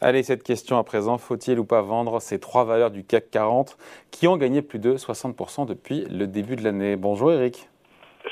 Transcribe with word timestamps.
Allez, 0.00 0.22
cette 0.22 0.44
question 0.44 0.78
à 0.78 0.84
présent, 0.84 1.18
faut-il 1.18 1.58
ou 1.58 1.64
pas 1.64 1.82
vendre 1.82 2.20
ces 2.20 2.38
trois 2.38 2.62
valeurs 2.62 2.92
du 2.92 3.02
CAC 3.02 3.32
40 3.32 3.76
qui 4.12 4.28
ont 4.28 4.36
gagné 4.36 4.62
plus 4.62 4.78
de 4.78 4.96
60% 4.96 5.66
depuis 5.66 6.04
le 6.08 6.28
début 6.28 6.54
de 6.54 6.62
l'année? 6.62 6.94
Bonjour 6.94 7.32
Eric. 7.32 7.68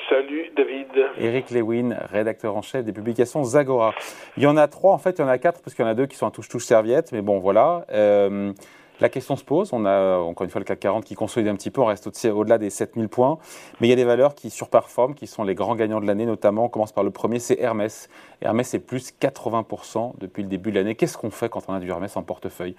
Salut 0.09 0.49
David. 0.57 0.87
Eric 1.19 1.51
Lewin, 1.51 1.97
rédacteur 2.09 2.57
en 2.57 2.63
chef 2.63 2.85
des 2.85 2.93
publications 2.93 3.43
Zagora. 3.43 3.97
Il 4.37 4.45
y 4.45 4.47
en 4.47 4.57
a 4.57 4.69
trois, 4.69 4.93
en 4.93 4.99
fait, 4.99 5.19
il 5.19 5.23
y 5.23 5.25
en 5.25 5.29
a 5.29 5.39
quatre, 5.39 5.61
parce 5.61 5.75
qu'il 5.75 5.85
y 5.85 5.89
en 5.89 5.91
a 5.91 5.95
deux 5.95 6.07
qui 6.07 6.17
sont 6.17 6.27
un 6.27 6.31
touche-touche 6.31 6.65
serviette, 6.65 7.11
mais 7.11 7.21
bon, 7.21 7.41
voilà. 7.41 7.85
Euh, 7.91 8.53
la 9.01 9.09
question 9.09 9.37
se 9.37 9.45
pose. 9.45 9.73
On 9.73 9.85
a 9.85 10.19
encore 10.19 10.45
une 10.45 10.51
fois 10.51 10.59
le 10.59 10.65
CAC 10.65 10.81
40 10.81 11.05
qui 11.05 11.15
consolide 11.15 11.49
un 11.49 11.55
petit 11.55 11.71
peu. 11.71 11.81
On 11.81 11.87
reste 11.87 12.07
au-delà 12.27 12.59
des 12.59 12.71
7000 12.71 13.09
points. 13.09 13.39
Mais 13.81 13.87
il 13.87 13.91
y 13.91 13.93
a 13.93 13.97
des 13.97 14.05
valeurs 14.05 14.35
qui 14.35 14.51
surperforment, 14.51 15.15
qui 15.15 15.27
sont 15.27 15.45
les 15.45 15.55
grands 15.55 15.75
gagnants 15.75 16.01
de 16.01 16.07
l'année, 16.07 16.27
notamment. 16.27 16.65
On 16.65 16.69
commence 16.69 16.93
par 16.93 17.05
le 17.05 17.11
premier, 17.11 17.39
c'est 17.39 17.61
Hermès. 17.61 18.09
Hermès 18.41 18.73
est 18.75 18.81
plus 18.81 19.13
80% 19.21 20.13
depuis 20.19 20.43
le 20.43 20.49
début 20.49 20.71
de 20.71 20.77
l'année. 20.77 20.95
Qu'est-ce 20.95 21.19
qu'on 21.19 21.31
fait 21.31 21.49
quand 21.49 21.63
on 21.69 21.75
a 21.75 21.81
du 21.81 21.91
Hermès 21.91 22.17
en 22.17 22.23
portefeuille? 22.23 22.75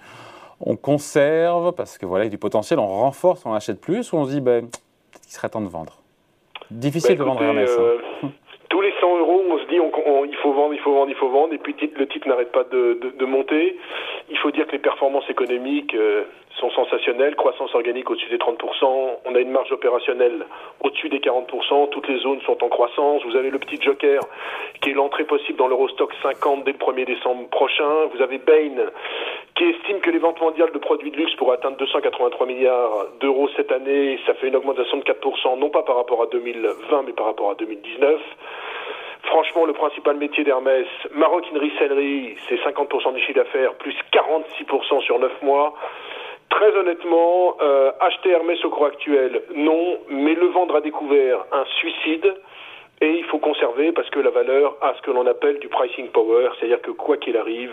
On 0.60 0.76
conserve 0.76 1.72
parce 1.72 1.98
que 1.98 2.06
voilà, 2.06 2.24
il 2.24 2.28
y 2.28 2.30
a 2.30 2.32
du 2.32 2.38
potentiel. 2.38 2.78
On 2.78 2.86
renforce, 2.86 3.46
on 3.46 3.54
achète 3.54 3.80
plus, 3.80 4.12
ou 4.12 4.16
on 4.16 4.24
se 4.24 4.30
dit 4.30 4.40
ben, 4.40 4.62
peut-être 4.62 5.24
qu'il 5.24 5.32
serait 5.32 5.48
temps 5.48 5.60
de 5.60 5.68
vendre? 5.68 5.98
Difficile 6.70 7.16
bah, 7.16 7.24
de 7.24 7.28
vendre 7.28 7.42
Hermès. 7.42 7.70
Hein. 7.70 7.80
Euh, 7.80 8.28
tous 8.68 8.80
les 8.80 8.92
100 9.00 9.18
euros, 9.18 9.42
on 9.48 9.58
se 9.58 9.64
dit 9.68 9.76
il 9.76 10.36
faut 10.42 10.52
vendre, 10.52 10.74
il 10.74 10.80
faut 10.80 10.92
vendre, 10.92 11.10
il 11.10 11.16
faut 11.16 11.28
vendre, 11.30 11.54
et 11.54 11.58
puis 11.58 11.74
le 11.96 12.06
titre 12.06 12.28
n'arrête 12.28 12.52
pas 12.52 12.64
de, 12.64 13.24
monter. 13.24 13.76
Il 14.30 14.38
faut 14.38 14.50
dire 14.50 14.66
que 14.66 14.72
les 14.72 14.78
performances 14.78 15.28
économiques 15.30 15.94
euh, 15.94 16.24
sont 16.58 16.70
sensationnelles, 16.70 17.34
croissance 17.36 17.74
organique 17.74 18.10
au-dessus 18.10 18.28
des 18.28 18.38
30%, 18.38 18.56
on 19.24 19.34
a 19.34 19.38
une 19.38 19.50
marge 19.50 19.72
opérationnelle 19.72 20.44
au-dessus 20.80 21.08
des 21.08 21.18
40%, 21.18 21.88
toutes 21.90 22.08
les 22.08 22.18
zones 22.18 22.40
sont 22.42 22.62
en 22.62 22.68
croissance, 22.68 23.22
vous 23.24 23.36
avez 23.36 23.50
le 23.50 23.58
petit 23.58 23.80
joker 23.80 24.20
qui 24.80 24.90
est 24.90 24.94
l'entrée 24.94 25.24
possible 25.24 25.58
dans 25.58 25.68
l'Eurostock 25.68 26.12
50 26.22 26.64
dès 26.64 26.72
le 26.72 26.78
1er 26.78 27.06
décembre 27.06 27.48
prochain, 27.48 28.06
vous 28.12 28.22
avez 28.22 28.38
Bain 28.38 28.90
qui 29.56 29.64
estime 29.64 30.00
que 30.00 30.10
les 30.10 30.18
ventes 30.18 30.40
mondiales 30.40 30.72
de 30.72 30.78
produits 30.78 31.10
de 31.10 31.16
luxe 31.16 31.34
pourraient 31.36 31.56
atteindre 31.56 31.76
283 31.78 32.46
milliards 32.46 33.06
d'euros 33.20 33.48
cette 33.56 33.72
année, 33.72 34.18
ça 34.26 34.34
fait 34.34 34.48
une 34.48 34.56
augmentation 34.56 34.98
de 34.98 35.04
4%, 35.04 35.58
non 35.58 35.70
pas 35.70 35.82
par 35.82 35.96
rapport 35.96 36.22
à 36.22 36.26
2020 36.26 37.02
mais 37.06 37.12
par 37.12 37.26
rapport 37.26 37.50
à 37.50 37.54
2019. 37.54 38.20
Franchement, 39.24 39.66
le 39.66 39.72
principal 39.72 40.16
métier 40.16 40.44
d'Hermès, 40.44 40.86
maroquinerie, 41.14 41.72
sellerie, 41.78 42.36
c'est 42.48 42.56
50% 42.56 43.14
du 43.14 43.20
chiffre 43.20 43.38
d'affaires, 43.38 43.74
plus 43.74 43.94
46% 44.12 45.00
sur 45.02 45.18
9 45.18 45.42
mois. 45.42 45.74
Très 46.50 46.74
honnêtement, 46.76 47.56
euh, 47.60 47.92
acheter 48.00 48.30
Hermès 48.30 48.64
au 48.64 48.70
cours 48.70 48.86
actuel, 48.86 49.42
non, 49.54 49.98
mais 50.08 50.34
le 50.34 50.46
vendre 50.46 50.76
à 50.76 50.80
découvert, 50.80 51.44
un 51.52 51.64
suicide. 51.78 52.34
Et 53.00 53.10
il 53.10 53.24
faut 53.24 53.38
conserver 53.38 53.92
parce 53.92 54.08
que 54.10 54.18
la 54.18 54.30
valeur 54.30 54.76
a 54.80 54.94
ce 54.94 55.02
que 55.02 55.10
l'on 55.10 55.26
appelle 55.26 55.58
du 55.60 55.68
pricing 55.68 56.08
power, 56.08 56.48
c'est-à-dire 56.58 56.80
que 56.80 56.90
quoi 56.90 57.16
qu'il 57.16 57.36
arrive, 57.36 57.72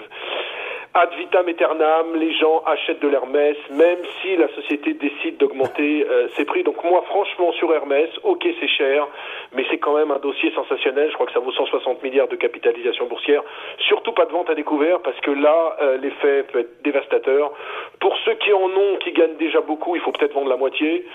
ad 0.96 1.14
vitam 1.18 1.46
aeternam, 1.50 2.16
les 2.16 2.32
gens 2.36 2.64
achètent 2.66 3.02
de 3.02 3.10
l'Hermès, 3.10 3.58
même 3.70 4.00
si 4.22 4.38
la 4.38 4.48
société 4.56 4.94
décide 4.94 5.36
d'augmenter 5.36 6.08
euh, 6.10 6.30
ses 6.38 6.46
prix. 6.46 6.64
Donc 6.64 6.82
moi, 6.86 7.04
franchement, 7.08 7.52
sur 7.52 7.74
Hermès, 7.74 8.10
ok, 8.24 8.48
c'est 8.62 8.68
cher, 8.70 9.06
mais 9.54 9.66
c'est 9.70 9.78
quand 9.78 9.94
même 9.94 10.12
un 10.12 10.20
dossier 10.20 10.54
sensationnel. 10.56 11.10
Je 11.10 11.16
crois 11.16 11.26
que 11.26 11.34
ça 11.34 11.40
vaut 11.40 11.52
160 11.52 12.02
milliards 12.02 12.30
de 12.30 12.38
capitalisation 12.38 13.08
boursière. 13.08 13.44
Surtout 13.80 14.14
pas 14.14 14.26
de 14.26 14.32
vente 14.32 14.50
à 14.50 14.56
découvert, 14.56 15.02
parce 15.02 15.20
que 15.20 15.32
là, 15.32 15.76
euh, 15.82 15.98
l'effet 15.98 16.44
peut 16.44 16.60
être 16.60 16.82
dévastateur. 16.82 17.52
Pour 18.00 18.16
ceux 18.24 18.36
qui 18.36 18.54
en 18.54 18.64
ont, 18.64 18.96
qui 19.04 19.12
gagnent 19.12 19.36
déjà 19.36 19.60
beaucoup, 19.60 19.98
il 19.98 20.02
faut 20.02 20.14
peut-être 20.14 20.34
vendre 20.34 20.50
la 20.50 20.56
moitié. 20.56 21.06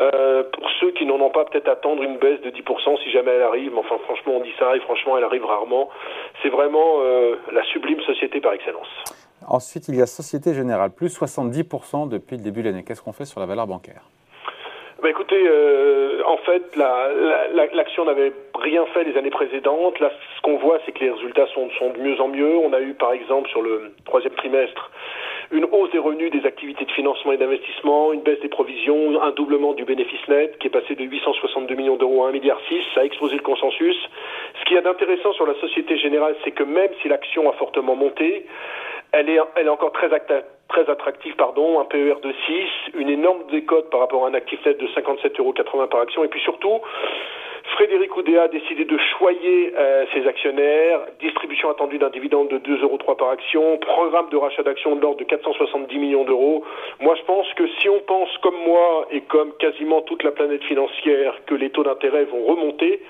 Euh, 0.00 0.42
pour 0.52 0.68
ceux 0.80 0.90
qui 0.90 1.06
n'en 1.06 1.20
ont 1.20 1.30
pas, 1.30 1.44
peut-être 1.44 1.68
attendre 1.68 2.02
une 2.02 2.16
baisse 2.16 2.40
de 2.40 2.50
10% 2.50 3.04
si 3.04 3.10
jamais 3.12 3.30
elle 3.30 3.42
arrive. 3.42 3.78
Enfin, 3.78 3.98
franchement, 4.02 4.38
on 4.38 4.40
dit 4.40 4.54
ça, 4.58 4.74
et 4.74 4.80
franchement, 4.80 5.16
elle 5.16 5.24
arrive 5.24 5.44
rarement. 5.44 5.90
C'est 6.42 6.48
vraiment 6.48 7.02
la 7.52 7.62
sublime 7.64 8.00
société 8.00 8.40
par 8.40 8.52
excellence. 8.52 9.27
Ensuite, 9.46 9.88
il 9.88 9.96
y 9.96 10.02
a 10.02 10.06
Société 10.06 10.54
Générale, 10.54 10.90
plus 10.90 11.18
70% 11.18 12.08
depuis 12.08 12.36
le 12.36 12.42
début 12.42 12.62
de 12.62 12.70
l'année. 12.70 12.84
Qu'est-ce 12.84 13.02
qu'on 13.02 13.12
fait 13.12 13.24
sur 13.24 13.40
la 13.40 13.46
valeur 13.46 13.66
bancaire? 13.66 14.02
Bah 15.00 15.08
écoutez, 15.08 15.40
euh, 15.46 16.22
en 16.26 16.38
fait, 16.38 16.74
l'action 16.74 18.04
la, 18.04 18.14
n'avait 18.14 18.32
rien 18.58 18.84
fait 18.86 19.04
les 19.04 19.16
années 19.16 19.30
précédentes. 19.30 20.00
Là, 20.00 20.10
ce 20.36 20.42
qu'on 20.42 20.56
voit, 20.56 20.80
c'est 20.84 20.90
que 20.90 20.98
les 20.98 21.10
résultats 21.10 21.46
sont, 21.54 21.70
sont, 21.78 21.90
de 21.90 22.00
mieux 22.00 22.20
en 22.20 22.26
mieux. 22.26 22.56
On 22.56 22.72
a 22.72 22.80
eu, 22.80 22.94
par 22.94 23.12
exemple, 23.12 23.48
sur 23.48 23.62
le 23.62 23.94
troisième 24.06 24.34
trimestre, 24.34 24.90
une 25.52 25.66
hausse 25.70 25.92
des 25.92 25.98
revenus 25.98 26.32
des 26.32 26.44
activités 26.44 26.84
de 26.84 26.90
financement 26.90 27.30
et 27.30 27.36
d'investissement, 27.36 28.12
une 28.12 28.22
baisse 28.22 28.40
des 28.40 28.48
provisions, 28.48 29.22
un 29.22 29.30
doublement 29.30 29.72
du 29.72 29.84
bénéfice 29.84 30.26
net 30.26 30.58
qui 30.58 30.66
est 30.66 30.70
passé 30.70 30.96
de 30.96 31.04
862 31.04 31.76
millions 31.76 31.96
d'euros 31.96 32.24
à 32.24 32.30
1,6 32.30 32.32
milliard. 32.32 32.58
Ça 32.92 33.02
a 33.02 33.04
explosé 33.04 33.36
le 33.36 33.42
consensus. 33.42 33.96
Ce 34.58 34.64
qui 34.64 34.74
est 34.74 34.82
d'intéressant 34.82 35.32
sur 35.32 35.46
la 35.46 35.54
Société 35.60 35.96
Générale, 35.96 36.34
c'est 36.42 36.50
que 36.50 36.64
même 36.64 36.90
si 37.00 37.08
l'action 37.08 37.48
a 37.48 37.52
fortement 37.52 37.94
monté, 37.94 38.46
elle 39.12 39.28
est, 39.30 39.38
elle 39.56 39.66
est 39.66 39.70
encore 39.70 39.92
très, 39.92 40.08
très 40.68 40.90
attractive, 40.90 41.34
pardon, 41.36 41.80
un 41.80 41.84
PER 41.84 42.14
de 42.22 42.32
6, 42.46 42.94
une 42.94 43.08
énorme 43.08 43.44
décote 43.50 43.90
par 43.90 44.00
rapport 44.00 44.26
à 44.26 44.28
un 44.28 44.34
actif 44.34 44.64
net 44.64 44.78
de 44.78 44.86
57,80 44.86 45.40
euros 45.40 45.86
par 45.88 46.00
action, 46.00 46.24
et 46.24 46.28
puis 46.28 46.40
surtout, 46.40 46.80
Frédéric 47.72 48.16
Oudéa 48.16 48.44
a 48.44 48.48
décidé 48.48 48.84
de 48.84 48.98
choyer 49.18 49.72
euh, 49.76 50.04
ses 50.12 50.26
actionnaires, 50.26 51.00
distribution 51.20 51.70
attendue 51.70 51.98
d'un 51.98 52.10
dividende 52.10 52.48
de 52.48 52.58
2,03 52.58 52.82
euros 52.82 52.98
par 53.14 53.30
action, 53.30 53.78
programme 53.78 54.28
de 54.30 54.36
rachat 54.36 54.62
d'actions 54.62 54.96
de 54.96 55.00
l'ordre 55.00 55.18
de 55.18 55.24
470 55.24 55.98
millions 55.98 56.24
d'euros. 56.24 56.64
Moi, 57.00 57.14
je 57.16 57.22
pense 57.22 57.46
que 57.54 57.66
si 57.78 57.88
on 57.88 58.00
pense 58.00 58.36
comme 58.38 58.56
moi 58.66 59.06
et 59.10 59.20
comme 59.22 59.52
quasiment 59.58 60.00
toute 60.02 60.22
la 60.22 60.32
planète 60.32 60.64
financière 60.64 61.34
que 61.46 61.54
les 61.54 61.70
taux 61.70 61.84
d'intérêt 61.84 62.24
vont 62.24 62.44
remonter, 62.44 63.02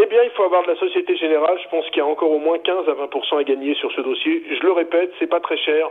eh 0.00 0.06
bien, 0.06 0.22
il 0.22 0.30
faut 0.30 0.44
avoir 0.44 0.62
de 0.62 0.68
la 0.68 0.76
Société 0.76 1.16
Générale. 1.16 1.58
Je 1.62 1.68
pense 1.70 1.84
qu'il 1.86 1.98
y 1.98 2.00
a 2.00 2.06
encore 2.06 2.30
au 2.30 2.38
moins 2.38 2.58
15 2.58 2.88
à 2.88 2.92
20% 2.92 3.38
à 3.40 3.44
gagner 3.44 3.74
sur 3.74 3.90
ce 3.92 4.00
dossier. 4.00 4.44
Je 4.48 4.64
le 4.64 4.72
répète, 4.72 5.10
c'est 5.18 5.26
pas 5.26 5.40
très 5.40 5.56
cher. 5.56 5.90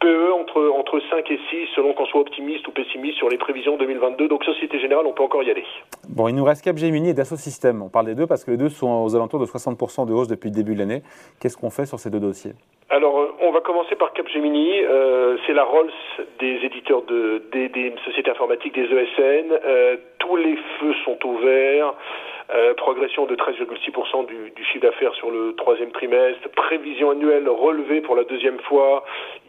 PE 0.00 0.32
entre, 0.32 0.70
entre 0.76 1.00
5 1.10 1.30
et 1.30 1.40
6, 1.50 1.68
selon 1.74 1.94
qu'on 1.94 2.06
soit 2.06 2.20
optimiste 2.20 2.68
ou 2.68 2.72
pessimiste 2.72 3.16
sur 3.16 3.28
les 3.28 3.38
prévisions 3.38 3.76
2022. 3.76 4.28
Donc, 4.28 4.44
Société 4.44 4.78
Générale, 4.78 5.06
on 5.06 5.12
peut 5.12 5.22
encore 5.22 5.42
y 5.42 5.50
aller. 5.50 5.64
Bon, 6.08 6.28
il 6.28 6.34
nous 6.34 6.44
reste 6.44 6.62
Capgemini 6.62 7.10
et 7.10 7.14
Dassault 7.14 7.36
Systèmes. 7.36 7.80
On 7.82 7.88
parle 7.88 8.06
des 8.06 8.14
deux 8.14 8.26
parce 8.26 8.44
que 8.44 8.50
les 8.50 8.58
deux 8.58 8.68
sont 8.68 9.02
aux 9.04 9.16
alentours 9.16 9.40
de 9.40 9.46
60% 9.46 10.06
de 10.06 10.12
hausse 10.12 10.28
depuis 10.28 10.50
le 10.50 10.54
début 10.54 10.74
de 10.74 10.80
l'année. 10.80 11.02
Qu'est-ce 11.40 11.56
qu'on 11.56 11.70
fait 11.70 11.86
sur 11.86 11.98
ces 11.98 12.10
deux 12.10 12.20
dossiers? 12.20 12.52
Alors, 12.90 13.18
euh, 13.18 13.34
on 13.40 13.50
va 13.50 13.60
commencer 13.60 13.96
par 13.96 14.12
Capgemini. 14.12 14.80
Euh, 14.82 15.36
c'est 15.46 15.52
la 15.52 15.64
Rolls 15.64 15.92
des 16.38 16.60
éditeurs 16.64 17.02
de, 17.02 17.42
des, 17.52 17.94
sociétés 18.04 18.30
informatiques, 18.30 18.74
des 18.74 18.84
ESN. 18.84 19.52
Euh, 19.52 19.96
tous 20.18 20.36
les 20.36 20.56
feux 20.78 20.94
sont 21.04 21.18
ouverts. 21.26 21.94
Euh, 22.50 22.72
progression 22.72 23.26
de 23.26 23.36
13,6% 23.36 24.24
du, 24.24 24.50
du, 24.56 24.64
chiffre 24.64 24.80
d'affaires 24.80 25.12
sur 25.16 25.30
le 25.30 25.54
troisième 25.54 25.90
trimestre, 25.90 26.48
prévision 26.56 27.10
annuelle 27.10 27.46
relevée 27.46 28.00
pour 28.00 28.16
la 28.16 28.24
deuxième 28.24 28.58
fois, 28.60 29.04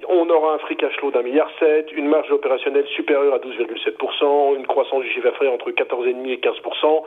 on 0.10 0.30
aura 0.30 0.56
un 0.56 0.58
free 0.58 0.76
cash 0.76 0.98
flow 0.98 1.10
d'un 1.10 1.22
milliard 1.22 1.50
sept, 1.60 1.94
une 1.94 2.10
marge 2.10 2.30
opérationnelle 2.30 2.86
supérieure 2.88 3.36
à 3.36 3.38
12,7%, 3.38 4.58
une 4.58 4.68
croissance 4.68 5.02
du 5.02 5.10
chiffre 5.12 5.24
d'affaires 5.24 5.54
entre 5.54 5.72
14,5 5.72 6.28
et 6.28 6.38
15%. 6.38 7.04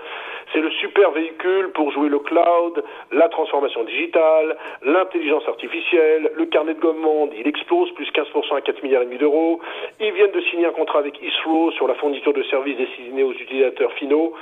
C'est 0.55 0.61
le 0.63 0.71
super 0.71 1.11
véhicule 1.11 1.73
pour 1.75 1.93
jouer 1.93 2.09
le 2.09 2.21
cloud, 2.21 2.83
la 3.11 3.29
transformation 3.29 3.85
digitale, 3.85 4.57
l'intelligence 4.83 5.47
artificielle, 5.47 6.31
le 6.35 6.47
carnet 6.47 6.73
de 6.73 6.81
commandes, 6.81 7.33
il 7.37 7.47
explose, 7.47 7.91
plus 7.93 8.11
15% 8.13 8.57
à 8.57 8.63
4 8.63 8.83
milliards 8.83 9.03
et 9.03 9.07
demi 9.07 9.19
d'euros. 9.19 9.61
Ils 10.01 10.13
viennent 10.13 10.31
de 10.31 10.41
signer 10.41 10.65
un 10.65 10.73
contrat 10.73 11.01
avec 11.01 11.21
Isro 11.21 11.71
sur 11.73 11.87
la 11.87 11.95
fourniture 11.97 12.33
de 12.33 12.43
services 12.45 12.79
destinés 12.79 13.25
aux 13.25 13.33
utilisateurs 13.33 13.93
finaux. 13.93 14.33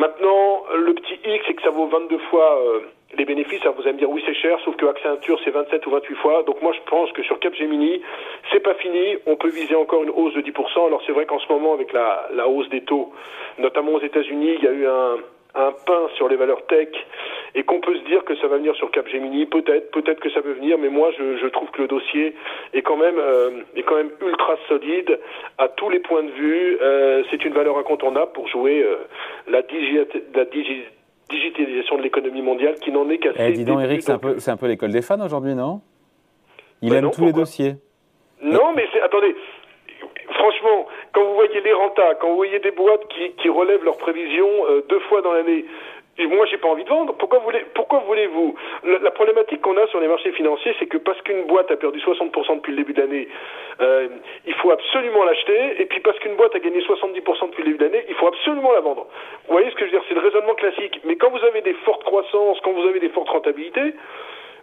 Maintenant, 0.00 0.64
le 0.78 0.94
petit 0.94 1.20
X, 1.26 1.44
c'est 1.46 1.52
que 1.52 1.60
ça 1.60 1.68
vaut 1.68 1.86
22 1.86 2.16
fois 2.30 2.58
euh, 2.58 2.80
les 3.18 3.26
bénéfices. 3.26 3.60
Alors 3.60 3.74
vous 3.74 3.82
allez 3.82 3.92
me 3.92 3.98
dire, 3.98 4.08
oui, 4.08 4.22
c'est 4.24 4.32
cher, 4.32 4.58
sauf 4.64 4.74
que 4.76 4.86
Accenture, 4.86 5.38
c'est 5.44 5.50
27 5.50 5.86
ou 5.86 5.90
28 5.90 6.14
fois. 6.14 6.42
Donc 6.44 6.62
moi, 6.62 6.72
je 6.72 6.80
pense 6.90 7.12
que 7.12 7.22
sur 7.22 7.38
Capgemini, 7.38 8.00
c'est 8.50 8.60
pas 8.60 8.72
fini. 8.76 9.18
On 9.26 9.36
peut 9.36 9.50
viser 9.50 9.74
encore 9.74 10.02
une 10.02 10.08
hausse 10.08 10.32
de 10.32 10.40
10%. 10.40 10.86
Alors 10.86 11.02
c'est 11.04 11.12
vrai 11.12 11.26
qu'en 11.26 11.38
ce 11.38 11.52
moment, 11.52 11.74
avec 11.74 11.92
la, 11.92 12.28
la 12.32 12.48
hausse 12.48 12.70
des 12.70 12.80
taux, 12.80 13.12
notamment 13.58 13.92
aux 13.92 14.00
États-Unis, 14.00 14.54
il 14.56 14.64
y 14.64 14.68
a 14.68 14.72
eu 14.72 14.86
un, 14.86 15.16
un 15.54 15.72
pain 15.84 16.08
sur 16.16 16.30
les 16.30 16.36
valeurs 16.36 16.64
tech 16.66 16.88
et 17.54 17.62
qu'on 17.62 17.80
peut 17.80 17.94
se 17.96 18.04
dire 18.04 18.24
que 18.24 18.36
ça 18.36 18.46
va 18.46 18.56
venir 18.56 18.74
sur 18.76 18.90
Capgemini, 18.90 19.46
peut-être, 19.46 19.90
peut-être 19.90 20.20
que 20.20 20.30
ça 20.30 20.42
peut 20.42 20.52
venir, 20.52 20.78
mais 20.78 20.88
moi 20.88 21.10
je, 21.18 21.36
je 21.38 21.46
trouve 21.46 21.70
que 21.70 21.82
le 21.82 21.88
dossier 21.88 22.34
est 22.72 22.82
quand 22.82 22.96
même 22.96 23.18
euh, 23.18 23.62
est 23.76 23.82
quand 23.82 23.96
même 23.96 24.10
ultra 24.20 24.56
solide 24.68 25.18
à 25.58 25.68
tous 25.68 25.90
les 25.90 26.00
points 26.00 26.22
de 26.22 26.30
vue. 26.30 26.78
Euh, 26.80 27.22
c'est 27.30 27.44
une 27.44 27.52
valeur 27.52 27.78
incontournable 27.78 28.32
pour 28.32 28.48
jouer 28.48 28.82
euh, 28.82 28.96
la, 29.48 29.62
la 30.34 30.44
digitalisation 30.44 31.96
de 31.96 32.02
l'économie 32.02 32.42
mondiale 32.42 32.74
qui 32.76 32.90
n'en 32.92 33.08
est 33.10 33.18
qu'à 33.18 33.30
eh, 33.38 33.52
dis 33.52 33.64
donc 33.64 33.80
Eric, 33.82 34.02
c'est 34.02 34.12
un 34.12 34.18
peu 34.18 34.38
c'est 34.38 34.50
un 34.50 34.56
peu 34.56 34.66
l'école 34.66 34.90
des 34.90 35.02
fans 35.02 35.24
aujourd'hui, 35.24 35.54
non? 35.54 35.80
Il 36.82 36.90
bah 36.90 36.96
aime 36.96 37.10
tous 37.10 37.24
les 37.24 37.32
dossiers. 37.32 37.74
Non, 38.42 38.72
mais 38.74 38.86
c'est 38.90 39.02
attendez, 39.02 39.36
franchement, 40.32 40.86
quand 41.12 41.22
vous 41.24 41.34
voyez 41.34 41.60
les 41.60 41.72
rentas, 41.72 42.14
quand 42.14 42.30
vous 42.30 42.36
voyez 42.36 42.58
des 42.60 42.70
boîtes 42.70 43.06
qui, 43.08 43.32
qui 43.32 43.48
relèvent 43.50 43.84
leurs 43.84 43.98
prévisions 43.98 44.48
euh, 44.70 44.82
deux 44.88 45.00
fois 45.00 45.20
dans 45.20 45.32
l'année, 45.32 45.66
et 46.20 46.26
moi, 46.26 46.44
j'ai 46.46 46.58
pas 46.58 46.68
envie 46.68 46.84
de 46.84 46.88
vendre. 46.88 47.14
Pourquoi 47.14 47.38
voulez, 47.38 47.64
pourquoi 47.74 48.00
voulez-vous? 48.00 48.54
La, 48.84 49.10
problématique 49.10 49.62
qu'on 49.62 49.76
a 49.76 49.86
sur 49.88 50.00
les 50.00 50.08
marchés 50.08 50.32
financiers, 50.32 50.74
c'est 50.78 50.86
que 50.86 50.98
parce 50.98 51.20
qu'une 51.22 51.44
boîte 51.44 51.70
a 51.70 51.76
perdu 51.76 51.98
60% 51.98 52.56
depuis 52.56 52.72
le 52.72 52.78
début 52.78 52.92
de 52.92 53.00
l'année, 53.00 53.28
euh, 53.80 54.08
il 54.46 54.54
faut 54.54 54.70
absolument 54.70 55.24
l'acheter. 55.24 55.80
Et 55.80 55.86
puis 55.86 56.00
parce 56.00 56.18
qu'une 56.18 56.36
boîte 56.36 56.54
a 56.54 56.58
gagné 56.58 56.80
70% 56.80 57.46
depuis 57.46 57.62
le 57.62 57.72
début 57.72 57.78
de 57.78 57.84
l'année, 57.84 58.04
il 58.08 58.14
faut 58.14 58.26
absolument 58.26 58.72
la 58.72 58.80
vendre. 58.80 59.06
Vous 59.48 59.52
voyez 59.52 59.70
ce 59.70 59.74
que 59.74 59.80
je 59.80 59.84
veux 59.86 59.98
dire? 59.98 60.02
C'est 60.08 60.14
le 60.14 60.20
raisonnement 60.20 60.54
classique. 60.54 61.00
Mais 61.04 61.16
quand 61.16 61.30
vous 61.30 61.44
avez 61.44 61.62
des 61.62 61.74
fortes 61.84 62.04
croissances, 62.04 62.60
quand 62.62 62.72
vous 62.72 62.86
avez 62.86 63.00
des 63.00 63.08
fortes 63.08 63.30
rentabilités, 63.30 63.94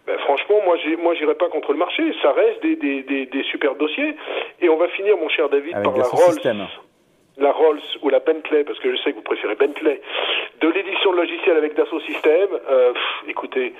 ben, 0.06 0.18
franchement, 0.19 0.62
moi, 0.63 0.77
moi, 1.00 1.15
j'irai 1.15 1.36
pas 1.36 1.50
contre 1.50 1.74
le 1.74 1.80
marché. 1.80 2.04
Ça 2.21 2.31
reste 2.31 2.62
des, 2.62 2.75
des, 2.77 3.04
des, 3.04 3.25
des, 3.25 3.44
super 3.44 3.75
dossiers. 3.75 4.15
Et 4.62 4.69
on 4.69 4.77
va 4.77 4.88
finir, 4.89 5.18
mon 5.18 5.27
cher 5.27 5.50
David, 5.50 5.74
par 5.83 5.98
la 5.98 6.04
Rolls. 6.04 6.68
La 7.37 7.51
Rolls 7.51 7.81
ou 8.01 8.09
la 8.09 8.19
Bentley, 8.19 8.63
parce 8.63 8.79
que 8.79 8.91
je 8.91 8.97
sais 9.01 9.11
que 9.11 9.17
vous 9.17 9.23
préférez 9.23 9.55
Bentley, 9.55 10.01
de 10.61 10.67
l'édition 10.69 11.11
de 11.11 11.17
logiciels 11.17 11.57
avec 11.57 11.75
Dassault 11.75 11.99
Systèmes. 12.01 12.57
Euh, 12.69 12.93
écoutez, 13.27 13.73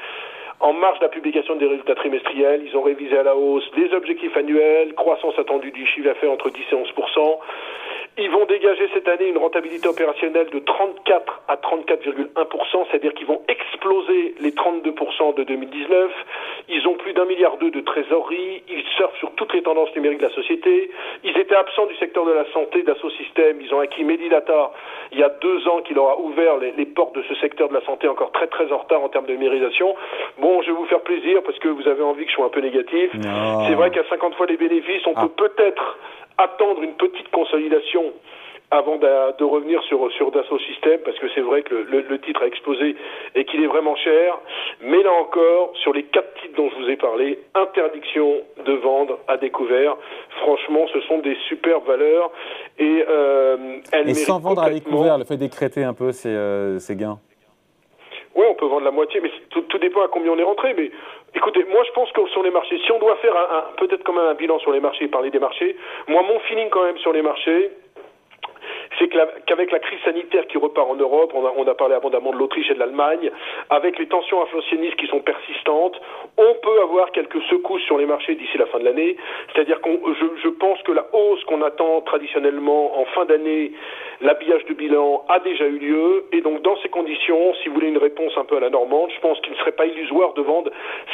en 0.59 0.74
marge 0.74 1.00
de 1.00 1.04
la 1.04 1.09
publication 1.09 1.56
des 1.56 1.68
résultats 1.68 1.95
trimestriels, 1.95 2.63
ils 2.65 2.75
ont 2.75 2.83
révisé 2.83 3.18
à 3.18 3.24
la 3.24 3.36
hausse 3.36 3.69
les 3.75 3.94
objectifs 3.94 4.36
annuels, 4.38 4.94
croissance 4.94 5.38
attendue 5.38 5.71
du 5.71 5.86
chiffre 5.88 6.06
d'affaires 6.06 6.31
entre 6.31 6.50
10 6.50 6.62
et 6.71 6.75
11 6.75 6.94
ils 8.19 8.31
vont 8.31 8.45
dégager 8.45 8.89
cette 8.95 9.07
année 9.07 9.27
une 9.27 9.38
rentabilité 9.38 9.88
opérationnelle 9.88 10.50
de 10.50 10.57
34 10.57 11.42
à 11.48 11.56
34,1%, 11.57 12.88
c'est-à-dire 12.89 13.13
qu'ils 13.13 13.27
vont 13.27 13.44
exploser 13.48 14.33
les 14.39 14.51
32% 14.51 15.36
de 15.36 15.44
2019. 15.44 16.12
Ils 16.69 16.88
ont 16.88 16.95
plus 16.95 17.13
d'un 17.13 17.25
milliard 17.25 17.57
d'euros 17.57 17.69
de 17.69 17.81
trésorerie. 17.81 18.63
Ils 18.69 18.83
surfent 18.95 19.06
numériques 19.96 20.20
de 20.20 20.28
la 20.28 20.34
société. 20.34 20.90
Ils 21.24 21.38
étaient 21.38 21.56
absents 21.56 21.86
du 21.86 21.96
secteur 21.96 22.26
de 22.26 22.32
la 22.32 22.46
santé, 22.52 22.84
d'Asso 22.84 23.10
Systèmes. 23.12 23.60
Ils 23.62 23.74
ont 23.74 23.80
acquis 23.80 24.04
Medidata 24.04 24.72
il 25.12 25.20
y 25.20 25.24
a 25.24 25.30
deux 25.30 25.68
ans 25.68 25.82
qui 25.82 25.94
leur 25.94 26.10
a 26.10 26.20
ouvert 26.20 26.58
les, 26.58 26.86
portes 26.86 27.16
de 27.16 27.24
ce 27.24 27.36
secteur 27.36 27.70
de 27.70 27.74
la 27.74 27.82
santé 27.82 28.08
encore 28.08 28.32
très 28.32 28.48
très 28.48 28.72
en 28.72 28.78
retard 28.78 29.02
en 29.02 29.10
termes 29.10 29.26
de 29.26 29.34
numérisation. 29.34 29.96
Bon, 30.40 30.62
je 30.62 30.68
vais 30.68 30.78
vous 30.78 30.86
faire 30.86 31.02
plaisir 31.02 31.42
parce 31.44 31.58
que 31.60 31.70
vous 31.70 31.88
avez 31.88 32.04
envie 32.04 32.26
que 32.26 32.32
je 32.32 32.36
sois 32.36 32.46
un 32.46 32.50
peu 32.50 32.62
négatif. 32.62 33.12
C'est 33.14 33.76
vrai 33.76 33.92
qu'à 33.92 34.04
50 34.10 34.36
fois 34.36 34.46
les 34.48 34.58
bénéfices, 34.58 35.06
on 35.08 35.14
ah. 35.16 35.22
peut 35.22 35.50
peut-être 35.50 35.98
attendre 36.38 36.84
une 36.84 36.94
petite 36.94 37.30
consolidation 37.32 38.14
avant 38.69 38.98
de, 38.98 39.44
revenir 39.44 39.81
sur, 39.84 40.12
sur 40.12 40.31
Dassault 40.31 40.60
Systèmes, 40.60 41.00
parce 41.06 41.18
que 41.19 41.28
c'est 41.34 41.42
vrai 41.42 41.62
que 41.62 41.74
le, 41.74 42.19
titre 42.19 42.44
a 42.44 42.48
explosé 42.48 42.96
et 43.36 43.46
qu'il 43.46 43.64
est 43.64 43.68
vraiment 43.68 43.96
cher. 43.96 44.38
Mais 44.81 45.02
là 45.04 45.12
encore, 45.14 45.72
sur 45.81 45.94
les 45.94 46.04
quatre 46.04 46.34
titres 46.42 46.56
dont 46.58 46.69
je 46.69 46.84
vous 46.84 46.90
ai 46.90 46.98
parlé, 46.98 47.40
interdiction 47.56 48.42
de 48.66 48.74
vendre 48.74 49.19
à 49.28 49.38
découvert. 49.38 49.96
Franchement, 50.42 50.86
ce 50.94 51.00
sont 51.02 51.19
des 51.19 51.38
super 51.48 51.80
valeurs 51.81 52.31
et 52.78 53.06
euh, 53.08 53.78
elles 53.94 54.10
Et 54.10 54.14
sans 54.14 54.40
vendre 54.40 54.64
à 54.64 54.69
découvert, 54.69 55.18
le 55.18 55.24
fait 55.24 55.38
décréter 55.38 55.84
un 55.84 55.94
peu 55.94 56.12
ces, 56.12 56.30
euh, 56.30 56.80
gains 56.90 57.19
oui, 58.36 58.46
on 58.48 58.54
peut 58.54 58.68
vendre 58.68 58.86
la 58.86 58.92
moitié, 58.92 59.19
mais 59.19 59.31
tout, 59.50 59.62
tout, 59.62 59.80
dépend 59.80 60.04
à 60.04 60.10
combien 60.10 60.31
on 60.31 60.38
est 60.38 60.44
rentré. 60.44 60.75
Mais 60.78 60.92
écoutez, 61.34 61.66
moi 61.72 61.81
je 61.88 61.92
pense 61.94 62.12
que 62.12 62.28
sur 62.28 62.44
les 62.44 62.52
marchés, 62.52 62.78
si 62.86 62.92
on 62.92 63.00
doit 63.00 63.16
faire 63.16 63.36
un, 63.36 63.75
peut-être 63.78 64.04
quand 64.04 64.14
même 64.14 64.28
un 64.28 64.36
bilan 64.36 64.60
sur 64.60 64.72
les 64.72 64.80
marchés, 64.80 65.08
parler 65.08 65.31
des 65.31 65.40
marchés, 65.40 65.75
moi 66.08 66.22
mon 66.22 66.40
feeling 66.42 66.69
quand 66.69 66.84
même 66.84 67.00
sur 67.00 67.14
les 67.14 67.24
marchés, 67.24 67.72
c'est 69.00 69.08
qu'avec 69.08 69.72
la 69.72 69.80
crise 69.80 70.00
sanitaire 70.04 70.48
qui 70.48 70.58
repart 70.58 70.90
en 70.90 70.96
Europe, 70.96 71.32
on 71.34 71.46
a, 71.46 71.54
on 71.56 71.68
a 71.68 71.76
parlé 71.76 71.96
abondamment 71.96 72.32
de 72.32 72.38
l'Autriche 72.38 72.70
et 72.70 72.74
de 72.74 72.80
l'Allemagne, 72.80 73.32
avec 73.70 74.00
les 74.00 74.08
tensions 74.08 74.42
inflationnistes 74.42 74.96
qui 74.96 75.08
sont 75.08 75.22
persistantes, 75.22 76.00
on 76.38 76.54
peut 76.62 76.82
avoir 76.82 77.12
quelques 77.12 77.42
secousses 77.44 77.84
sur 77.84 77.98
les 77.98 78.06
marchés 78.06 78.36
d'ici 78.36 78.58
la 78.58 78.66
fin 78.68 78.80
de 78.80 78.86
l'année. 78.86 79.18
C'est-à-dire 79.54 79.82
que 79.82 79.90
je, 79.90 80.42
je, 80.44 80.50
pense 80.50 80.82
que 80.84 80.92
la 80.92 81.06
hausse 81.14 81.44
qu'on 81.46 81.62
attend 81.62 82.02
traditionnellement 82.02 83.00
en 83.00 83.06
fin 83.06 83.26
d'année, 83.26 83.72
l'habillage 84.22 84.66
de 84.66 84.74
bilan 84.74 85.26
a 85.30 85.40
déjà 85.40 85.66
eu 85.66 85.78
lieu, 85.78 86.26
et 86.32 86.42
donc 86.42 86.62
dans 86.62 86.78
ces 86.78 86.90
conditions, 86.90 87.54
si 87.56 87.70
vous 87.70 87.76
voulez 87.76 87.90
une 87.90 87.98
réponse 87.98 88.34
un 88.38 88.46
peu 88.46 88.58
à 88.58 88.60
la 88.60 88.70
normande, 88.70 89.12
je 89.16 89.20
pense 89.20 89.40
qu'il 89.42 89.54
ne 89.54 89.58
serait 89.58 89.72
pas 89.72 89.86
illusoire 89.86 90.34
de 90.34 90.42
vendre 90.42 90.72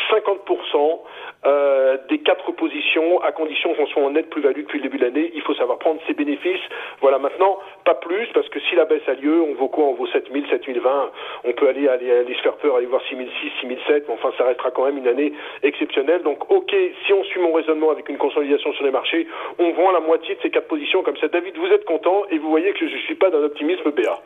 50% 0.09 0.99
euh, 1.45 1.97
des 2.09 2.19
quatre 2.19 2.51
positions 2.53 3.21
à 3.21 3.31
condition 3.31 3.73
qu'on 3.75 3.87
soit 3.87 4.03
en 4.03 4.11
net 4.11 4.29
plus-value 4.29 4.61
depuis 4.61 4.79
le 4.79 4.83
début 4.83 4.97
de 4.97 5.05
l'année. 5.05 5.31
Il 5.35 5.41
faut 5.41 5.55
savoir 5.55 5.79
prendre 5.79 5.99
ses 6.07 6.13
bénéfices. 6.13 6.61
Voilà, 7.01 7.19
maintenant, 7.19 7.59
pas 7.85 7.95
plus, 7.95 8.27
parce 8.33 8.47
que 8.49 8.59
si 8.59 8.75
la 8.75 8.85
baisse 8.85 9.07
a 9.07 9.13
lieu, 9.13 9.41
on 9.41 9.53
vaut 9.55 9.67
quoi 9.67 9.85
On 9.85 9.93
vaut 9.93 10.07
7000, 10.07 10.45
7020. 10.49 11.11
On 11.45 11.51
peut 11.53 11.67
aller, 11.67 11.87
aller, 11.87 12.11
aller 12.11 12.33
se 12.35 12.41
faire 12.41 12.55
peur, 12.57 12.75
aller 12.75 12.85
voir 12.85 13.01
6006, 13.09 13.51
6007, 13.61 14.05
mais 14.07 14.13
enfin, 14.13 14.31
ça 14.37 14.45
restera 14.45 14.71
quand 14.71 14.85
même 14.85 14.97
une 14.97 15.07
année 15.07 15.33
exceptionnelle. 15.63 16.23
Donc, 16.23 16.49
ok, 16.51 16.73
si 17.05 17.13
on 17.13 17.23
suit 17.25 17.41
mon 17.41 17.53
raisonnement 17.53 17.91
avec 17.91 18.07
une 18.09 18.17
consolidation 18.17 18.73
sur 18.73 18.85
les 18.85 18.91
marchés, 18.91 19.27
on 19.59 19.71
vend 19.71 19.91
la 19.91 19.99
moitié 19.99 20.35
de 20.35 20.41
ces 20.41 20.49
quatre 20.49 20.67
positions 20.67 21.03
comme 21.03 21.17
ça. 21.17 21.27
David, 21.27 21.57
vous 21.57 21.67
êtes 21.67 21.85
content 21.85 22.23
et 22.29 22.37
vous 22.37 22.49
voyez 22.49 22.71
que 22.73 22.87
je 22.87 22.93
ne 22.93 23.01
suis 23.01 23.15
pas 23.15 23.29
d'un 23.29 23.43
optimisme 23.43 23.91
BA. 23.91 24.21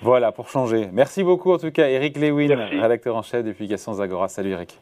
Voilà, 0.00 0.30
pour 0.30 0.48
changer. 0.48 0.86
Merci 0.92 1.24
beaucoup 1.24 1.52
en 1.52 1.58
tout 1.58 1.72
cas, 1.72 1.88
Eric 1.88 2.16
Lewin, 2.16 2.54
rédacteur 2.80 3.16
en 3.16 3.22
chef 3.22 3.42
des 3.42 3.52
publications 3.52 3.94
Zagora. 3.94 4.28
Salut 4.28 4.52
Eric. 4.52 4.78